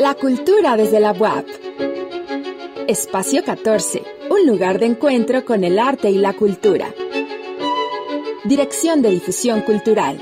La 0.00 0.14
cultura 0.14 0.78
desde 0.78 0.98
la 0.98 1.12
UAP. 1.12 1.46
Espacio 2.88 3.44
14, 3.44 4.02
un 4.30 4.46
lugar 4.46 4.78
de 4.78 4.86
encuentro 4.86 5.44
con 5.44 5.62
el 5.62 5.78
arte 5.78 6.08
y 6.08 6.14
la 6.14 6.32
cultura. 6.32 6.86
Dirección 8.44 9.02
de 9.02 9.10
Difusión 9.10 9.60
Cultural. 9.60 10.18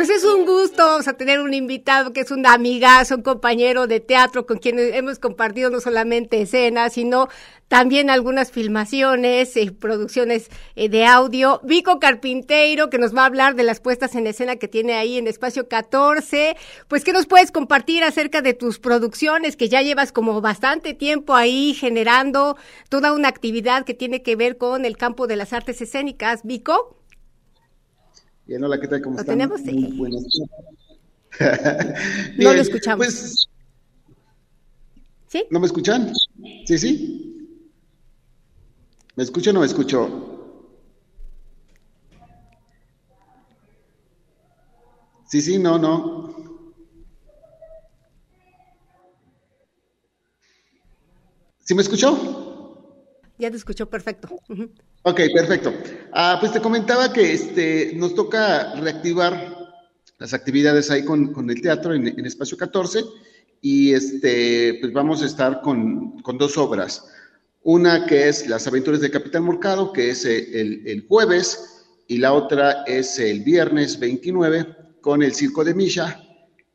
Pues 0.00 0.08
es 0.08 0.24
un 0.24 0.46
gusto 0.46 1.02
tener 1.18 1.40
un 1.40 1.52
invitado 1.52 2.14
que 2.14 2.20
es 2.20 2.30
un 2.30 2.46
amigazo, 2.46 3.16
un 3.16 3.22
compañero 3.22 3.86
de 3.86 4.00
teatro 4.00 4.46
con 4.46 4.56
quien 4.56 4.78
hemos 4.78 5.18
compartido 5.18 5.68
no 5.68 5.78
solamente 5.78 6.40
escenas, 6.40 6.94
sino 6.94 7.28
también 7.68 8.08
algunas 8.08 8.50
filmaciones 8.50 9.58
y 9.58 9.70
producciones 9.72 10.48
eh, 10.74 10.88
de 10.88 11.04
audio. 11.04 11.60
Vico 11.64 12.00
Carpinteiro, 12.00 12.88
que 12.88 12.96
nos 12.96 13.14
va 13.14 13.24
a 13.24 13.26
hablar 13.26 13.56
de 13.56 13.62
las 13.62 13.80
puestas 13.80 14.14
en 14.14 14.26
escena 14.26 14.56
que 14.56 14.68
tiene 14.68 14.94
ahí 14.94 15.18
en 15.18 15.26
Espacio 15.26 15.68
14. 15.68 16.56
Pues, 16.88 17.04
¿qué 17.04 17.12
nos 17.12 17.26
puedes 17.26 17.52
compartir 17.52 18.02
acerca 18.02 18.40
de 18.40 18.54
tus 18.54 18.78
producciones 18.78 19.54
que 19.54 19.68
ya 19.68 19.82
llevas 19.82 20.12
como 20.12 20.40
bastante 20.40 20.94
tiempo 20.94 21.34
ahí 21.34 21.74
generando 21.74 22.56
toda 22.88 23.12
una 23.12 23.28
actividad 23.28 23.84
que 23.84 23.92
tiene 23.92 24.22
que 24.22 24.34
ver 24.34 24.56
con 24.56 24.86
el 24.86 24.96
campo 24.96 25.26
de 25.26 25.36
las 25.36 25.52
artes 25.52 25.82
escénicas? 25.82 26.40
Vico. 26.42 26.99
Bien, 28.50 28.64
hola, 28.64 28.80
¿qué 28.80 28.88
tal? 28.88 29.00
¿Cómo 29.00 29.14
¿Lo 29.14 29.20
están? 29.20 29.36
tenemos? 29.36 29.60
Muy 29.60 29.92
Sí. 29.92 29.96
buenas. 29.96 30.24
No 31.38 32.36
Bien, 32.36 32.56
lo 32.56 32.62
escuchamos. 32.62 33.06
Pues, 33.06 33.48
¿Sí? 35.28 35.44
¿no 35.52 35.60
me 35.60 35.66
escuchan? 35.66 36.12
Sí, 36.66 36.76
sí. 36.76 37.62
¿Me 39.14 39.22
escucho 39.22 39.50
o 39.50 39.52
no 39.52 39.60
me 39.60 39.66
escucho? 39.66 40.66
Sí, 45.26 45.40
sí, 45.40 45.56
no, 45.60 45.78
no. 45.78 46.34
¿Sí 51.60 51.72
me 51.76 51.82
escuchó? 51.82 52.49
Ya 53.40 53.50
te 53.50 53.56
escuchó 53.56 53.88
perfecto. 53.88 54.28
Ok, 55.02 55.20
perfecto. 55.34 55.72
Ah, 56.12 56.36
pues 56.38 56.52
te 56.52 56.60
comentaba 56.60 57.10
que 57.10 57.32
este, 57.32 57.92
nos 57.96 58.14
toca 58.14 58.74
reactivar 58.74 59.56
las 60.18 60.34
actividades 60.34 60.90
ahí 60.90 61.06
con, 61.06 61.32
con 61.32 61.48
el 61.48 61.62
teatro 61.62 61.94
en, 61.94 62.06
en 62.06 62.26
Espacio 62.26 62.58
14 62.58 63.02
y 63.62 63.94
este, 63.94 64.76
pues 64.82 64.92
vamos 64.92 65.22
a 65.22 65.26
estar 65.26 65.62
con, 65.62 66.20
con 66.20 66.36
dos 66.36 66.58
obras. 66.58 67.06
Una 67.62 68.04
que 68.04 68.28
es 68.28 68.46
Las 68.46 68.66
aventuras 68.66 69.00
de 69.00 69.10
Capitán 69.10 69.44
Morcado, 69.44 69.90
que 69.90 70.10
es 70.10 70.26
eh, 70.26 70.60
el, 70.60 70.86
el 70.86 71.06
jueves, 71.06 71.86
y 72.06 72.18
la 72.18 72.34
otra 72.34 72.84
es 72.86 73.18
el 73.18 73.40
viernes 73.40 73.98
29 73.98 74.66
con 75.00 75.22
el 75.22 75.34
Circo 75.34 75.64
de 75.64 75.74
Misha. 75.74 76.20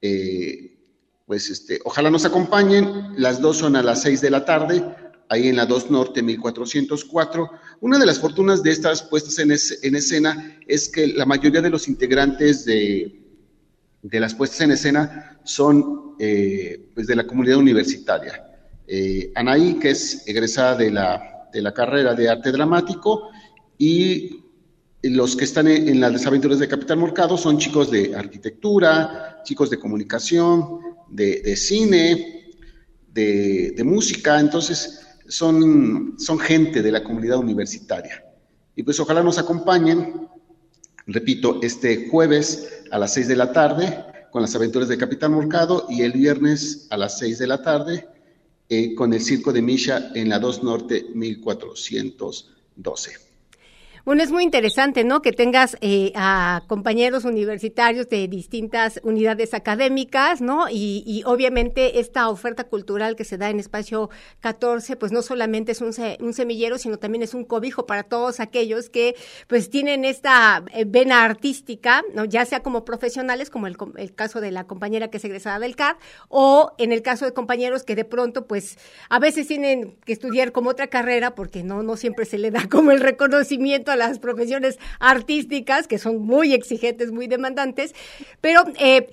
Eh, 0.01 0.79
pues 1.27 1.49
este, 1.49 1.79
ojalá 1.83 2.09
nos 2.09 2.25
acompañen. 2.25 3.13
Las 3.17 3.39
dos 3.39 3.57
son 3.57 3.75
a 3.75 3.83
las 3.83 4.01
6 4.01 4.21
de 4.21 4.29
la 4.29 4.45
tarde, 4.45 4.83
ahí 5.29 5.47
en 5.47 5.55
la 5.55 5.65
2 5.65 5.89
Norte 5.91 6.21
1404. 6.21 7.49
Una 7.81 7.97
de 7.99 8.05
las 8.05 8.19
fortunas 8.19 8.61
de 8.63 8.71
estas 8.71 9.03
puestas 9.03 9.39
en, 9.39 9.51
es- 9.51 9.79
en 9.83 9.95
escena 9.95 10.57
es 10.67 10.89
que 10.89 11.07
la 11.07 11.25
mayoría 11.25 11.61
de 11.61 11.69
los 11.69 11.87
integrantes 11.87 12.65
de, 12.65 13.21
de 14.01 14.19
las 14.19 14.33
puestas 14.35 14.61
en 14.61 14.71
escena 14.71 15.39
son 15.43 16.15
eh, 16.19 16.89
pues 16.93 17.07
de 17.07 17.15
la 17.15 17.25
comunidad 17.27 17.57
universitaria. 17.57 18.43
Eh, 18.87 19.31
Anaí, 19.35 19.79
que 19.79 19.89
es 19.91 20.27
egresada 20.27 20.75
de 20.75 20.91
la, 20.91 21.49
de 21.51 21.61
la 21.61 21.73
carrera 21.73 22.13
de 22.13 22.29
arte 22.29 22.51
dramático, 22.51 23.29
y 23.77 24.41
los 25.03 25.35
que 25.35 25.43
están 25.45 25.67
en, 25.67 25.99
las 25.99 26.25
aventuras 26.25 26.59
de 26.59 26.67
Capitán 26.67 26.99
Morcado 26.99 27.37
son 27.37 27.57
chicos 27.57 27.91
de 27.91 28.15
arquitectura, 28.15 29.41
chicos 29.43 29.69
de 29.69 29.77
comunicación, 29.77 30.79
de, 31.09 31.41
de 31.41 31.55
cine, 31.55 32.51
de, 33.11 33.71
de 33.75 33.83
música, 33.83 34.39
entonces 34.39 35.04
son, 35.27 36.15
son 36.17 36.39
gente 36.39 36.81
de 36.81 36.91
la 36.91 37.03
comunidad 37.03 37.37
universitaria. 37.37 38.23
Y 38.75 38.83
pues 38.83 38.99
ojalá 38.99 39.23
nos 39.23 39.37
acompañen, 39.37 40.27
repito, 41.07 41.59
este 41.61 42.09
jueves 42.09 42.83
a 42.91 42.99
las 42.99 43.13
6 43.13 43.27
de 43.27 43.35
la 43.35 43.53
tarde 43.53 44.05
con 44.31 44.41
las 44.41 44.55
aventuras 44.55 44.89
de 44.89 44.97
Capitán 44.97 45.31
Morcado 45.31 45.85
y 45.89 46.01
el 46.01 46.11
viernes 46.11 46.87
a 46.89 46.97
las 46.97 47.17
6 47.19 47.39
de 47.39 47.47
la 47.47 47.61
tarde 47.61 48.07
eh, 48.67 48.95
con 48.95 49.13
el 49.13 49.21
Circo 49.21 49.53
de 49.53 49.61
Misha 49.61 50.11
en 50.13 50.29
la 50.29 50.39
2 50.39 50.63
Norte 50.63 51.05
1412. 51.13 53.34
Bueno, 54.05 54.21
es 54.21 54.29
muy 54.31 54.43
interesante, 54.43 55.03
¿no? 55.03 55.23
Que 55.23 55.31
tengas 55.31 55.77
eh, 55.81 56.11
a 56.13 56.61
compañeros 56.67 57.25
universitarios 57.25 58.07
de 58.07 58.27
distintas 58.27 58.99
unidades 59.01 59.55
académicas, 59.55 60.41
¿no? 60.41 60.69
Y, 60.69 61.03
y 61.07 61.23
obviamente 61.25 61.99
esta 61.99 62.29
oferta 62.29 62.65
cultural 62.65 63.15
que 63.15 63.23
se 63.23 63.39
da 63.39 63.49
en 63.49 63.59
Espacio 63.59 64.11
14, 64.41 64.95
pues 64.95 65.11
no 65.11 65.23
solamente 65.23 65.71
es 65.71 65.81
un, 65.81 65.91
se- 65.91 66.19
un 66.21 66.33
semillero, 66.33 66.77
sino 66.77 66.97
también 66.99 67.23
es 67.23 67.33
un 67.33 67.45
cobijo 67.45 67.87
para 67.87 68.03
todos 68.03 68.39
aquellos 68.39 68.91
que 68.91 69.15
pues 69.47 69.71
tienen 69.71 70.05
esta 70.05 70.63
eh, 70.71 70.85
vena 70.87 71.23
artística, 71.23 72.03
¿no? 72.13 72.25
Ya 72.25 72.45
sea 72.45 72.61
como 72.61 72.85
profesionales, 72.85 73.49
como 73.49 73.65
el, 73.65 73.75
el 73.97 74.13
caso 74.13 74.39
de 74.39 74.51
la 74.51 74.65
compañera 74.67 75.07
que 75.09 75.17
es 75.17 75.25
egresada 75.25 75.57
del 75.57 75.75
CAD, 75.75 75.95
o 76.29 76.73
en 76.77 76.91
el 76.91 77.01
caso 77.01 77.25
de 77.25 77.33
compañeros 77.33 77.81
que 77.81 77.95
de 77.95 78.05
pronto 78.05 78.45
pues 78.45 78.77
a 79.09 79.17
veces 79.17 79.47
tienen 79.47 79.95
que 80.05 80.13
estudiar 80.13 80.51
como 80.51 80.69
otra 80.69 80.89
carrera 80.89 81.33
porque 81.33 81.63
no, 81.63 81.81
no 81.81 81.97
siempre 81.97 82.25
se 82.25 82.37
le 82.37 82.51
da 82.51 82.67
como 82.69 82.91
el 82.91 82.99
reconocimiento 82.99 83.94
las 83.95 84.19
profesiones 84.19 84.77
artísticas, 84.99 85.87
que 85.87 85.97
son 85.97 86.21
muy 86.21 86.53
exigentes, 86.53 87.11
muy 87.11 87.27
demandantes, 87.27 87.93
pero 88.41 88.63
eh, 88.79 89.09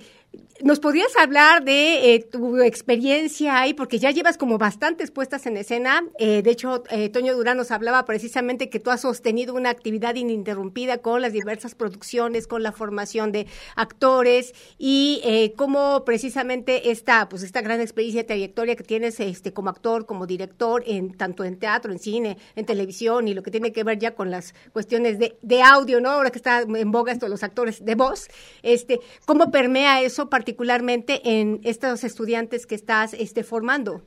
¿Nos 0.63 0.79
podrías 0.79 1.15
hablar 1.17 1.65
de 1.65 2.15
eh, 2.15 2.19
tu 2.19 2.61
experiencia 2.61 3.59
ahí? 3.59 3.73
Porque 3.73 3.99
ya 3.99 4.11
llevas 4.11 4.37
como 4.37 4.57
bastantes 4.57 5.11
puestas 5.11 5.45
en 5.45 5.57
escena. 5.57 6.05
Eh, 6.19 6.41
de 6.41 6.51
hecho, 6.51 6.83
eh, 6.89 7.09
Toño 7.09 7.35
Durán 7.35 7.57
nos 7.57 7.71
hablaba 7.71 8.05
precisamente 8.05 8.69
que 8.69 8.79
tú 8.79 8.89
has 8.89 9.01
sostenido 9.01 9.55
una 9.55 9.71
actividad 9.71 10.15
ininterrumpida 10.15 10.99
con 10.99 11.21
las 11.21 11.33
diversas 11.33 11.75
producciones, 11.75 12.47
con 12.47 12.63
la 12.63 12.71
formación 12.71 13.31
de 13.31 13.47
actores 13.75 14.53
y 14.77 15.21
eh, 15.25 15.53
cómo 15.57 16.05
precisamente 16.05 16.91
esta, 16.91 17.27
pues 17.27 17.43
esta 17.43 17.61
gran 17.61 17.81
experiencia 17.81 18.21
y 18.21 18.23
trayectoria 18.23 18.75
que 18.75 18.83
tienes 18.83 19.19
este, 19.19 19.51
como 19.51 19.69
actor, 19.69 20.05
como 20.05 20.27
director, 20.27 20.83
en 20.85 21.17
tanto 21.17 21.43
en 21.43 21.57
teatro, 21.57 21.91
en 21.91 21.99
cine, 21.99 22.37
en 22.55 22.65
televisión 22.65 23.27
y 23.27 23.33
lo 23.33 23.43
que 23.43 23.51
tiene 23.51 23.73
que 23.73 23.83
ver 23.83 23.99
ya 23.99 24.15
con 24.15 24.31
las 24.31 24.53
cuestiones 24.71 25.19
de, 25.19 25.35
de 25.41 25.61
audio, 25.61 25.99
¿no? 25.99 26.11
Ahora 26.11 26.29
que 26.29 26.37
está 26.37 26.61
en 26.61 26.91
boga 26.91 27.11
esto 27.11 27.27
los 27.27 27.43
actores 27.43 27.83
de 27.83 27.95
voz, 27.95 28.29
este, 28.61 29.01
¿cómo 29.25 29.51
permea 29.51 30.01
eso 30.01 30.22
particularmente 30.29 31.21
en 31.23 31.59
estos 31.63 32.03
estudiantes 32.03 32.65
que 32.65 32.75
estás 32.75 33.13
este, 33.13 33.43
formando? 33.43 34.03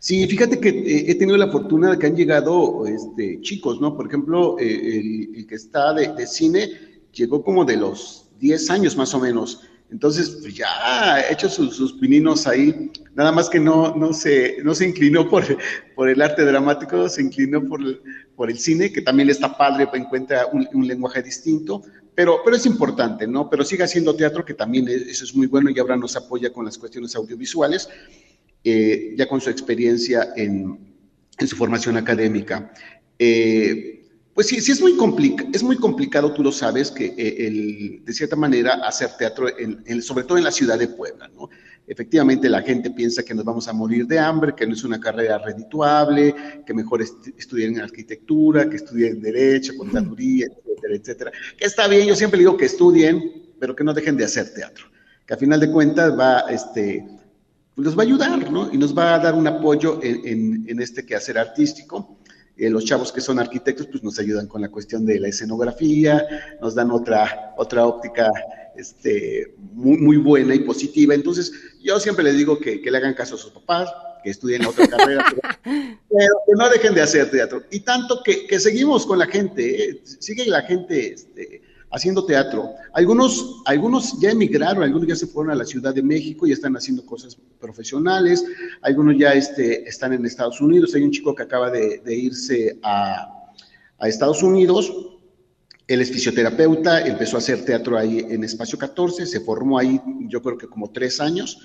Sí, 0.00 0.26
fíjate 0.26 0.58
que 0.58 0.70
eh, 0.70 1.10
he 1.10 1.14
tenido 1.14 1.36
la 1.36 1.50
fortuna 1.52 1.90
de 1.90 1.98
que 1.98 2.06
han 2.06 2.16
llegado 2.16 2.86
este, 2.86 3.38
chicos, 3.42 3.80
¿no? 3.82 3.94
Por 3.94 4.06
ejemplo, 4.06 4.58
eh, 4.58 4.98
el, 5.34 5.46
que 5.46 5.54
está 5.54 5.92
de, 5.92 6.26
cine 6.26 6.70
llegó 7.12 7.44
como 7.44 7.66
de 7.66 7.76
los 7.76 8.26
10 8.38 8.70
años 8.70 8.96
más 8.96 9.12
o 9.12 9.20
menos. 9.20 9.62
Entonces, 9.90 10.38
pues 10.40 10.54
ya 10.54 10.68
ha 10.68 11.30
hecho 11.30 11.50
sus, 11.50 11.76
sus 11.76 11.92
pininos 11.94 12.46
ahí, 12.46 12.90
nada 13.14 13.30
más 13.30 13.50
que 13.50 13.60
no, 13.60 13.94
no, 13.94 14.14
se, 14.14 14.62
no 14.62 14.74
se 14.74 14.88
inclinó 14.88 15.28
por, 15.28 15.44
por 15.94 16.08
el 16.08 16.22
arte 16.22 16.44
dramático, 16.46 17.08
se 17.08 17.20
inclinó 17.20 17.62
por 17.68 17.82
el, 17.82 18.00
por 18.36 18.50
el 18.50 18.58
cine, 18.58 18.92
que 18.92 19.02
también 19.02 19.28
está 19.28 19.58
padre, 19.58 19.86
encuentra 19.92 20.46
un 20.46 20.86
lenguaje 20.86 21.22
distinto, 21.22 21.82
pero, 22.14 22.40
pero 22.44 22.56
es 22.56 22.66
importante, 22.66 23.26
¿no? 23.26 23.48
Pero 23.48 23.64
sigue 23.64 23.84
haciendo 23.84 24.14
teatro, 24.14 24.44
que 24.44 24.54
también 24.54 24.88
es- 24.88 25.02
eso 25.06 25.24
es 25.24 25.34
muy 25.34 25.46
bueno 25.46 25.70
y 25.70 25.78
ahora 25.78 25.96
nos 25.96 26.16
apoya 26.16 26.52
con 26.52 26.64
las 26.64 26.76
cuestiones 26.78 27.14
audiovisuales, 27.16 27.88
eh, 28.64 29.14
ya 29.16 29.26
con 29.28 29.40
su 29.40 29.50
experiencia 29.50 30.28
en, 30.36 30.78
su 31.46 31.56
formación 31.56 31.96
académica. 31.96 32.70
Eh, 33.18 33.96
pues 34.34 34.46
sí, 34.48 34.60
sí 34.60 34.72
es 34.72 34.80
muy, 34.80 34.96
complica 34.96 35.46
es 35.52 35.62
muy 35.62 35.76
complicado, 35.76 36.32
tú 36.32 36.42
lo 36.42 36.52
sabes, 36.52 36.90
que 36.90 37.06
eh, 37.16 37.46
el, 37.46 38.04
de 38.04 38.12
cierta 38.12 38.36
manera 38.36 38.74
hacer 38.86 39.10
teatro, 39.18 39.48
en, 39.58 39.82
en, 39.86 40.02
sobre 40.02 40.24
todo 40.24 40.38
en 40.38 40.44
la 40.44 40.50
ciudad 40.52 40.78
de 40.78 40.88
Puebla, 40.88 41.28
¿no? 41.28 41.48
Efectivamente, 41.86 42.48
la 42.48 42.62
gente 42.62 42.90
piensa 42.90 43.24
que 43.24 43.34
nos 43.34 43.44
vamos 43.44 43.66
a 43.66 43.72
morir 43.72 44.06
de 44.06 44.18
hambre, 44.18 44.54
que 44.54 44.66
no 44.66 44.74
es 44.74 44.84
una 44.84 45.00
carrera 45.00 45.38
redituable, 45.38 46.34
que 46.64 46.72
mejor 46.72 47.02
est 47.02 47.28
estudien 47.36 47.74
en 47.76 47.80
arquitectura, 47.80 48.68
que 48.70 48.76
estudien 48.76 49.20
derecho, 49.20 49.72
contaduría, 49.76 50.46
etcétera. 50.88 51.32
Que 51.56 51.64
está 51.64 51.88
bien, 51.88 52.06
yo 52.06 52.16
siempre 52.16 52.38
digo 52.38 52.56
que 52.56 52.66
estudien, 52.66 53.52
pero 53.58 53.74
que 53.76 53.84
no 53.84 53.92
dejen 53.94 54.16
de 54.16 54.24
hacer 54.24 54.52
teatro. 54.54 54.86
Que 55.26 55.34
a 55.34 55.36
final 55.36 55.60
de 55.60 55.70
cuentas 55.70 56.18
va, 56.18 56.40
este, 56.50 57.06
pues 57.74 57.84
nos 57.84 57.98
va 57.98 58.02
a 58.02 58.06
ayudar, 58.06 58.50
¿no? 58.50 58.72
Y 58.72 58.78
nos 58.78 58.96
va 58.96 59.14
a 59.14 59.18
dar 59.18 59.34
un 59.34 59.46
apoyo 59.46 60.00
en, 60.02 60.26
en, 60.26 60.64
en 60.68 60.80
este 60.80 61.04
quehacer 61.04 61.38
artístico. 61.38 62.18
Eh, 62.56 62.68
los 62.68 62.84
chavos 62.84 63.10
que 63.10 63.20
son 63.20 63.38
arquitectos, 63.38 63.86
pues 63.86 64.02
nos 64.02 64.18
ayudan 64.18 64.46
con 64.46 64.60
la 64.60 64.68
cuestión 64.68 65.06
de 65.06 65.18
la 65.18 65.28
escenografía, 65.28 66.26
nos 66.60 66.74
dan 66.74 66.90
otra, 66.90 67.54
otra 67.56 67.86
óptica 67.86 68.30
este, 68.76 69.54
muy, 69.72 69.96
muy 69.96 70.16
buena 70.18 70.54
y 70.54 70.60
positiva. 70.60 71.14
Entonces, 71.14 71.52
yo 71.82 71.98
siempre 71.98 72.24
les 72.24 72.36
digo 72.36 72.58
que, 72.58 72.82
que 72.82 72.90
le 72.90 72.98
hagan 72.98 73.14
caso 73.14 73.36
a 73.36 73.38
sus 73.38 73.52
papás, 73.52 73.90
que 74.22 74.30
estudien 74.30 74.66
otra 74.66 74.86
carrera, 74.86 75.24
pero, 75.62 76.34
que 76.46 76.52
no 76.56 76.68
dejen 76.68 76.94
de 76.94 77.02
hacer 77.02 77.30
teatro. 77.30 77.62
Y 77.70 77.80
tanto 77.80 78.22
que, 78.24 78.46
que 78.46 78.58
seguimos 78.58 79.06
con 79.06 79.18
la 79.18 79.26
gente, 79.26 79.90
¿eh? 79.90 80.02
sigue 80.04 80.46
la 80.46 80.62
gente 80.62 81.14
este, 81.14 81.62
haciendo 81.90 82.24
teatro. 82.24 82.70
Algunos, 82.92 83.62
algunos 83.66 84.20
ya 84.20 84.30
emigraron, 84.30 84.82
algunos 84.82 85.08
ya 85.08 85.16
se 85.16 85.26
fueron 85.26 85.52
a 85.52 85.56
la 85.56 85.64
Ciudad 85.64 85.94
de 85.94 86.02
México 86.02 86.46
y 86.46 86.52
están 86.52 86.76
haciendo 86.76 87.04
cosas 87.04 87.36
profesionales, 87.58 88.44
algunos 88.82 89.16
ya 89.18 89.32
este, 89.32 89.88
están 89.88 90.12
en 90.12 90.24
Estados 90.24 90.60
Unidos. 90.60 90.94
Hay 90.94 91.02
un 91.02 91.10
chico 91.10 91.34
que 91.34 91.42
acaba 91.42 91.70
de, 91.70 92.00
irse 92.06 92.78
a, 92.82 93.28
a 93.98 94.08
Estados 94.08 94.42
Unidos, 94.42 94.92
él 95.88 96.00
es 96.00 96.12
fisioterapeuta, 96.12 97.04
empezó 97.04 97.36
a 97.36 97.40
hacer 97.40 97.64
teatro 97.64 97.98
ahí 97.98 98.24
en 98.28 98.44
Espacio 98.44 98.78
14, 98.78 99.26
se 99.26 99.40
formó 99.40 99.76
ahí 99.76 100.00
yo 100.28 100.40
creo 100.40 100.56
que 100.56 100.68
como 100.68 100.92
tres 100.92 101.20
años 101.20 101.58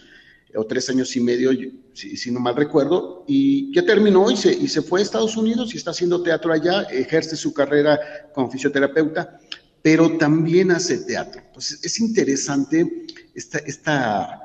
o 0.55 0.65
tres 0.65 0.89
años 0.89 1.15
y 1.15 1.19
medio, 1.19 1.51
si, 1.93 2.31
no 2.31 2.39
mal 2.39 2.55
recuerdo, 2.55 3.23
y 3.27 3.73
ya 3.73 3.85
terminó 3.85 4.29
y 4.31 4.37
se, 4.37 4.53
y 4.53 4.67
se 4.67 4.81
fue 4.81 4.99
a 4.99 5.03
Estados 5.03 5.37
Unidos 5.37 5.73
y 5.73 5.77
está 5.77 5.91
haciendo 5.91 6.21
teatro 6.21 6.53
allá, 6.53 6.83
ejerce 6.83 7.35
su 7.35 7.53
carrera 7.53 7.99
como 8.33 8.49
fisioterapeuta, 8.49 9.39
pero 9.81 10.17
también 10.17 10.71
hace 10.71 10.99
teatro. 10.99 11.41
Entonces, 11.45 11.83
es 11.83 11.99
interesante 11.99 13.05
esta, 13.33 13.59
esta, 13.59 14.41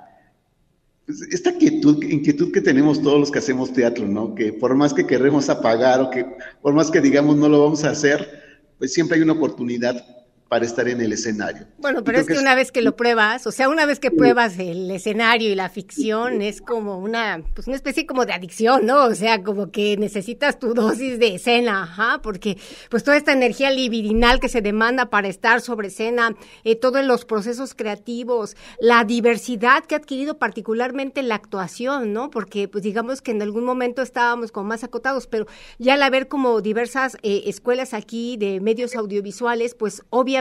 esta 1.06 1.50
inquietud, 1.50 2.02
inquietud 2.04 2.52
que 2.52 2.60
tenemos 2.60 3.00
todos 3.02 3.18
los 3.18 3.30
que 3.30 3.38
hacemos 3.38 3.72
teatro, 3.72 4.06
¿no? 4.06 4.34
Que 4.34 4.52
por 4.52 4.74
más 4.74 4.92
que 4.92 5.06
queremos 5.06 5.48
apagar 5.48 6.00
o 6.00 6.10
que 6.10 6.26
por 6.60 6.74
más 6.74 6.90
que 6.90 7.00
digamos 7.00 7.36
no 7.36 7.48
lo 7.48 7.62
vamos 7.64 7.84
a 7.84 7.90
hacer, 7.90 8.40
pues 8.78 8.92
siempre 8.92 9.16
hay 9.16 9.22
una 9.22 9.32
oportunidad 9.32 10.04
para 10.50 10.64
estar 10.64 10.88
en 10.88 11.00
el 11.00 11.12
escenario. 11.12 11.68
Bueno, 11.78 12.02
pero 12.02 12.18
es 12.18 12.26
que, 12.26 12.36
una 12.36 12.56
vez 12.56 12.72
que 12.72 12.82
lo 12.82 12.96
pruebas, 12.96 13.46
o 13.46 13.52
sea, 13.52 13.68
una 13.68 13.86
vez 13.86 14.00
que 14.00 14.10
pruebas 14.10 14.58
el 14.58 14.90
escenario 14.90 15.48
y 15.48 15.54
la 15.54 15.68
ficción, 15.68 16.42
es 16.42 16.60
como 16.60 16.98
una, 16.98 17.40
pues 17.54 17.68
una 17.68 17.76
especie 17.76 18.04
como 18.04 18.26
de 18.26 18.32
adicción, 18.32 18.84
¿no? 18.84 19.04
O 19.04 19.14
sea, 19.14 19.44
como 19.44 19.70
que 19.70 19.96
necesitas 19.96 20.58
tu 20.58 20.74
dosis 20.74 21.20
de 21.20 21.36
escena, 21.36 21.84
ajá, 21.84 22.20
porque 22.20 22.58
pues 22.88 23.04
toda 23.04 23.16
esta 23.16 23.30
energía 23.32 23.70
libidinal 23.70 24.40
que 24.40 24.48
se 24.48 24.60
demanda 24.60 25.08
para 25.08 25.28
estar 25.28 25.60
sobre 25.60 25.86
escena, 25.86 26.34
eh, 26.64 26.74
todos 26.74 27.04
los 27.04 27.24
procesos 27.24 27.74
creativos, 27.76 28.56
la 28.80 29.04
diversidad 29.04 29.84
que 29.84 29.94
ha 29.94 29.98
adquirido 29.98 30.38
particularmente 30.40 31.22
la 31.22 31.36
actuación, 31.36 32.12
¿no? 32.12 32.28
Porque 32.30 32.66
pues 32.66 32.82
digamos 32.82 33.22
que 33.22 33.30
en 33.30 33.40
algún 33.40 33.62
momento 33.62 34.02
estábamos 34.02 34.50
como 34.50 34.66
más 34.66 34.82
acotados, 34.82 35.28
pero 35.28 35.46
ya 35.78 35.94
al 35.94 36.02
haber 36.02 36.26
como 36.26 36.60
diversas 36.60 37.16
eh, 37.22 37.42
escuelas 37.46 37.94
aquí 37.94 38.36
de 38.36 38.58
medios 38.58 38.96
audiovisuales, 38.96 39.76
pues 39.76 40.02
obviamente 40.10 40.39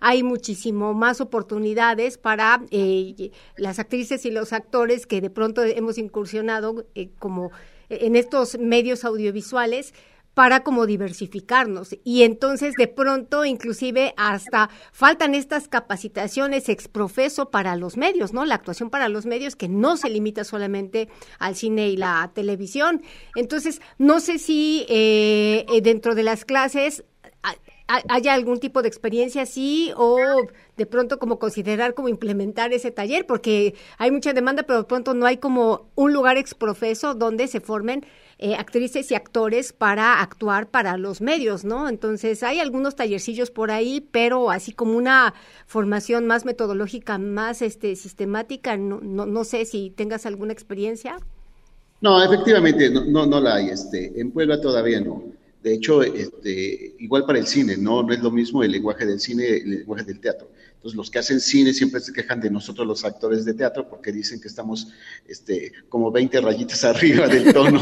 hay 0.00 0.22
muchísimo 0.22 0.94
más 0.94 1.20
oportunidades 1.20 2.18
para 2.18 2.62
eh, 2.70 3.30
las 3.56 3.78
actrices 3.78 4.24
y 4.26 4.30
los 4.30 4.52
actores 4.52 5.06
que 5.06 5.20
de 5.20 5.30
pronto 5.30 5.62
hemos 5.62 5.98
incursionado 5.98 6.86
eh, 6.94 7.10
como 7.18 7.50
en 7.88 8.16
estos 8.16 8.58
medios 8.58 9.04
audiovisuales 9.04 9.94
para 10.36 10.62
como 10.62 10.84
diversificarnos 10.84 11.96
y 12.04 12.22
entonces 12.22 12.74
de 12.76 12.88
pronto 12.88 13.46
inclusive 13.46 14.12
hasta 14.18 14.68
faltan 14.92 15.34
estas 15.34 15.66
capacitaciones 15.66 16.68
exprofeso 16.68 17.48
para 17.48 17.74
los 17.74 17.96
medios, 17.96 18.34
¿no? 18.34 18.44
La 18.44 18.56
actuación 18.56 18.90
para 18.90 19.08
los 19.08 19.24
medios 19.24 19.56
que 19.56 19.70
no 19.70 19.96
se 19.96 20.10
limita 20.10 20.44
solamente 20.44 21.08
al 21.38 21.56
cine 21.56 21.88
y 21.88 21.96
la 21.96 22.30
televisión. 22.34 23.00
Entonces, 23.34 23.80
no 23.96 24.20
sé 24.20 24.38
si 24.38 24.84
eh, 24.90 25.64
dentro 25.82 26.14
de 26.14 26.24
las 26.24 26.44
clases 26.44 27.02
haya 27.86 28.34
algún 28.34 28.58
tipo 28.58 28.82
de 28.82 28.88
experiencia 28.88 29.42
así 29.42 29.92
o 29.96 30.18
de 30.76 30.86
pronto 30.86 31.18
como 31.18 31.38
considerar 31.38 31.94
como 31.94 32.08
implementar 32.08 32.72
ese 32.72 32.90
taller, 32.90 33.26
porque 33.26 33.74
hay 33.98 34.10
mucha 34.10 34.32
demanda, 34.32 34.64
pero 34.64 34.80
de 34.80 34.84
pronto 34.84 35.14
no 35.14 35.26
hay 35.26 35.36
como 35.36 35.88
un 35.94 36.12
lugar 36.12 36.36
exprofeso 36.36 37.14
donde 37.14 37.46
se 37.48 37.60
formen 37.60 38.04
eh, 38.38 38.54
actrices 38.54 39.10
y 39.10 39.14
actores 39.14 39.72
para 39.72 40.20
actuar 40.20 40.68
para 40.68 40.98
los 40.98 41.20
medios, 41.20 41.64
¿no? 41.64 41.88
Entonces 41.88 42.42
hay 42.42 42.60
algunos 42.60 42.96
tallercillos 42.96 43.50
por 43.50 43.70
ahí, 43.70 44.06
pero 44.10 44.50
así 44.50 44.72
como 44.72 44.96
una 44.96 45.32
formación 45.66 46.26
más 46.26 46.44
metodológica, 46.44 47.16
más 47.18 47.62
este 47.62 47.96
sistemática, 47.96 48.76
no, 48.76 49.00
no, 49.00 49.24
no 49.24 49.44
sé 49.44 49.64
si 49.64 49.90
tengas 49.90 50.26
alguna 50.26 50.52
experiencia. 50.52 51.18
No, 52.00 52.22
efectivamente, 52.22 52.90
no, 52.90 53.04
no, 53.04 53.24
no 53.26 53.40
la 53.40 53.54
hay. 53.54 53.70
Este, 53.70 54.20
en 54.20 54.30
Puebla 54.30 54.60
todavía 54.60 55.00
no. 55.00 55.22
De 55.66 55.74
hecho, 55.74 56.00
este, 56.00 56.94
igual 57.00 57.26
para 57.26 57.40
el 57.40 57.46
cine, 57.48 57.76
¿no? 57.76 58.00
no 58.00 58.14
es 58.14 58.20
lo 58.20 58.30
mismo 58.30 58.62
el 58.62 58.70
lenguaje 58.70 59.04
del 59.04 59.18
cine 59.18 59.48
el 59.48 59.78
lenguaje 59.78 60.04
del 60.04 60.20
teatro. 60.20 60.48
Entonces, 60.76 60.96
los 60.96 61.10
que 61.10 61.18
hacen 61.18 61.40
cine 61.40 61.72
siempre 61.72 61.98
se 61.98 62.12
quejan 62.12 62.40
de 62.40 62.48
nosotros 62.50 62.86
los 62.86 63.04
actores 63.04 63.44
de 63.44 63.52
teatro 63.52 63.88
porque 63.88 64.12
dicen 64.12 64.40
que 64.40 64.46
estamos 64.46 64.92
este, 65.26 65.72
como 65.88 66.12
20 66.12 66.40
rayitas 66.40 66.84
arriba 66.92 67.26
del 67.26 67.52
tono. 67.52 67.80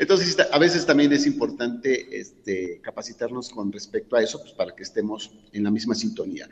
Entonces, 0.00 0.36
a 0.50 0.58
veces 0.58 0.84
también 0.84 1.12
es 1.12 1.28
importante 1.28 2.08
este, 2.10 2.80
capacitarnos 2.82 3.50
con 3.50 3.70
respecto 3.70 4.16
a 4.16 4.22
eso, 4.24 4.40
pues 4.40 4.54
para 4.54 4.74
que 4.74 4.82
estemos 4.82 5.30
en 5.52 5.62
la 5.62 5.70
misma 5.70 5.94
sintonía. 5.94 6.48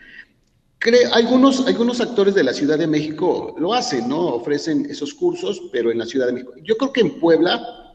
algunos, 1.13 1.67
algunos 1.67 2.01
actores 2.01 2.37
de 2.37 2.45
la 2.45 2.53
Ciudad 2.53 2.79
de 2.79 2.87
México 2.87 3.57
lo 3.59 3.75
hacen, 3.75 4.09
¿no? 4.09 4.37
Ofrecen 4.37 4.87
esos 4.89 5.13
cursos, 5.13 5.61
pero 5.73 5.91
en 5.91 5.99
la 5.99 6.07
Ciudad 6.07 6.27
de 6.29 6.35
México. 6.35 6.55
Yo 6.63 6.77
creo 6.77 6.93
que 6.93 7.01
en 7.01 7.19
Puebla 7.19 7.89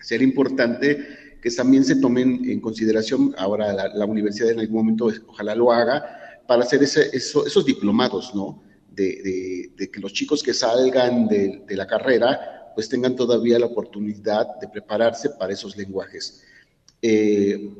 sería 0.00 0.26
importante 0.26 1.30
que 1.40 1.50
también 1.50 1.84
se 1.84 1.96
tomen 1.96 2.42
en 2.48 2.60
consideración, 2.60 3.34
ahora 3.38 3.72
la, 3.72 4.04
universidad 4.04 4.50
en 4.50 4.60
algún 4.60 4.76
momento 4.78 5.10
ojalá 5.26 5.54
lo 5.54 5.72
haga, 5.72 6.04
para 6.46 6.64
hacer 6.64 6.82
esos 6.82 7.64
diplomados, 7.64 8.34
¿no? 8.34 8.62
De, 8.90 9.72
que 9.90 10.00
los 10.00 10.12
chicos 10.12 10.42
que 10.42 10.52
salgan 10.52 11.26
de, 11.28 11.64
la 11.70 11.86
carrera 11.86 12.72
pues 12.74 12.88
tengan 12.88 13.16
todavía 13.16 13.58
la 13.58 13.66
oportunidad 13.66 14.46
de 14.60 14.68
prepararse 14.68 15.30
para 15.30 15.52
esos 15.52 15.76
lenguajes. 15.76 16.42
Eh, 17.02 17.70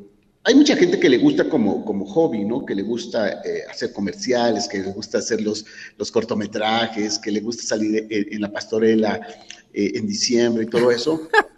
hay 0.43 0.55
mucha 0.55 0.75
gente 0.75 0.99
que 0.99 1.09
le 1.09 1.19
gusta 1.19 1.47
como, 1.47 1.85
como 1.85 2.05
hobby, 2.05 2.43
¿no? 2.43 2.65
Que 2.65 2.73
le 2.73 2.81
gusta 2.81 3.41
eh, 3.43 3.63
hacer 3.69 3.93
comerciales, 3.93 4.67
que 4.67 4.79
le 4.79 4.91
gusta 4.91 5.19
hacer 5.19 5.39
los, 5.41 5.65
los 5.97 6.11
cortometrajes, 6.11 7.19
que 7.19 7.31
le 7.31 7.41
gusta 7.41 7.63
salir 7.63 8.07
en 8.09 8.41
la 8.41 8.51
pastorela 8.51 9.21
eh, 9.73 9.91
en 9.95 10.07
diciembre 10.07 10.63
y 10.63 10.67
todo 10.67 10.91
eso. 10.91 11.29